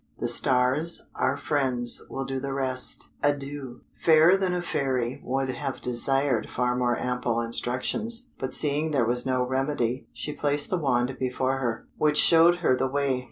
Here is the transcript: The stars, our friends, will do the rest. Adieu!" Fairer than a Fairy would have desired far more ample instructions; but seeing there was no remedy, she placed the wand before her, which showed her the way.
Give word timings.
The 0.17 0.27
stars, 0.27 1.09
our 1.13 1.37
friends, 1.37 2.01
will 2.09 2.25
do 2.25 2.39
the 2.39 2.55
rest. 2.55 3.11
Adieu!" 3.21 3.81
Fairer 3.93 4.35
than 4.35 4.51
a 4.55 4.61
Fairy 4.63 5.21
would 5.23 5.49
have 5.49 5.79
desired 5.79 6.49
far 6.49 6.75
more 6.75 6.97
ample 6.97 7.39
instructions; 7.39 8.31
but 8.39 8.51
seeing 8.55 8.89
there 8.89 9.05
was 9.05 9.27
no 9.27 9.43
remedy, 9.45 10.07
she 10.11 10.33
placed 10.33 10.71
the 10.71 10.79
wand 10.79 11.17
before 11.19 11.59
her, 11.59 11.85
which 11.99 12.17
showed 12.17 12.55
her 12.65 12.75
the 12.75 12.87
way. 12.87 13.19